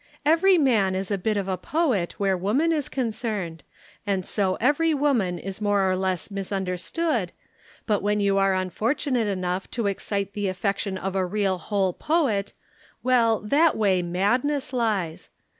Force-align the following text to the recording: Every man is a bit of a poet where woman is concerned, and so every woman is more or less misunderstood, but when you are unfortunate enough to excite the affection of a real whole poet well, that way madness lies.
Every 0.25 0.57
man 0.57 0.95
is 0.95 1.11
a 1.11 1.17
bit 1.19 1.37
of 1.37 1.47
a 1.47 1.57
poet 1.57 2.13
where 2.19 2.35
woman 2.35 2.71
is 2.71 2.89
concerned, 2.89 3.61
and 4.03 4.25
so 4.25 4.55
every 4.59 4.95
woman 4.95 5.37
is 5.37 5.61
more 5.61 5.87
or 5.87 5.95
less 5.95 6.31
misunderstood, 6.31 7.31
but 7.85 8.01
when 8.01 8.19
you 8.19 8.39
are 8.39 8.55
unfortunate 8.55 9.27
enough 9.27 9.69
to 9.69 9.85
excite 9.85 10.33
the 10.33 10.47
affection 10.47 10.97
of 10.97 11.15
a 11.15 11.23
real 11.23 11.59
whole 11.59 11.93
poet 11.93 12.51
well, 13.03 13.41
that 13.41 13.77
way 13.77 14.01
madness 14.01 14.73
lies. 14.73 15.29